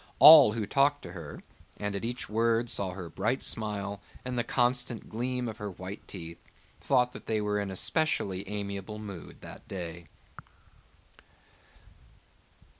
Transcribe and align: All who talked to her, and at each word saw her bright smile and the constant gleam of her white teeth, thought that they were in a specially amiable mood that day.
All 0.17 0.53
who 0.53 0.65
talked 0.65 1.03
to 1.03 1.11
her, 1.11 1.43
and 1.77 1.95
at 1.95 2.03
each 2.03 2.27
word 2.27 2.71
saw 2.71 2.93
her 2.93 3.07
bright 3.07 3.43
smile 3.43 4.01
and 4.25 4.35
the 4.35 4.43
constant 4.43 5.09
gleam 5.09 5.47
of 5.47 5.59
her 5.59 5.69
white 5.69 6.07
teeth, 6.07 6.43
thought 6.79 7.11
that 7.11 7.27
they 7.27 7.39
were 7.39 7.59
in 7.59 7.69
a 7.69 7.75
specially 7.75 8.49
amiable 8.49 8.97
mood 8.97 9.41
that 9.41 9.67
day. 9.67 10.07